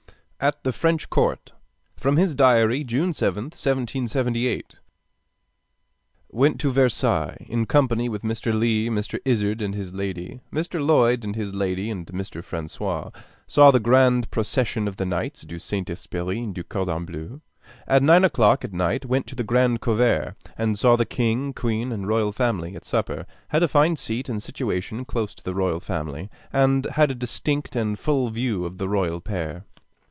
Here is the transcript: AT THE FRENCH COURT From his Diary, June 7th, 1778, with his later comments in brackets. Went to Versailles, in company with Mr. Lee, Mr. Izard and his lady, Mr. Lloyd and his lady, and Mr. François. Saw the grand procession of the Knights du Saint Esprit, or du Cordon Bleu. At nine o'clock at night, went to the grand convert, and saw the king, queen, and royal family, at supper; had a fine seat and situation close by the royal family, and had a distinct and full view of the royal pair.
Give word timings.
AT 0.43 0.63
THE 0.63 0.73
FRENCH 0.73 1.11
COURT 1.11 1.51
From 1.97 2.17
his 2.17 2.33
Diary, 2.33 2.83
June 2.83 3.11
7th, 3.11 3.53
1778, 3.53 4.73
with 6.31 6.33
his 6.33 6.33
later 6.33 6.33
comments 6.33 6.33
in 6.33 6.37
brackets. 6.39 6.39
Went 6.39 6.59
to 6.59 6.71
Versailles, 6.81 7.45
in 7.47 7.65
company 7.67 8.09
with 8.09 8.23
Mr. 8.23 8.57
Lee, 8.59 8.89
Mr. 8.89 9.19
Izard 9.23 9.61
and 9.61 9.75
his 9.75 9.93
lady, 9.93 10.41
Mr. 10.51 10.83
Lloyd 10.83 11.23
and 11.23 11.35
his 11.35 11.53
lady, 11.53 11.91
and 11.91 12.07
Mr. 12.07 12.41
François. 12.41 13.15
Saw 13.45 13.69
the 13.69 13.79
grand 13.79 14.31
procession 14.31 14.87
of 14.87 14.97
the 14.97 15.05
Knights 15.05 15.43
du 15.43 15.59
Saint 15.59 15.87
Esprit, 15.91 16.35
or 16.47 16.51
du 16.53 16.63
Cordon 16.63 17.05
Bleu. 17.05 17.41
At 17.85 18.01
nine 18.01 18.23
o'clock 18.23 18.65
at 18.65 18.73
night, 18.73 19.05
went 19.05 19.27
to 19.27 19.35
the 19.35 19.43
grand 19.43 19.79
convert, 19.81 20.33
and 20.57 20.79
saw 20.79 20.95
the 20.95 21.05
king, 21.05 21.53
queen, 21.53 21.91
and 21.91 22.07
royal 22.07 22.31
family, 22.31 22.75
at 22.75 22.83
supper; 22.83 23.27
had 23.49 23.61
a 23.61 23.67
fine 23.67 23.95
seat 23.95 24.27
and 24.27 24.41
situation 24.41 25.05
close 25.05 25.35
by 25.35 25.43
the 25.45 25.53
royal 25.53 25.79
family, 25.79 26.31
and 26.51 26.85
had 26.87 27.11
a 27.11 27.13
distinct 27.13 27.75
and 27.75 27.99
full 27.99 28.31
view 28.31 28.65
of 28.65 28.79
the 28.79 28.89
royal 28.89 29.21
pair. 29.21 29.65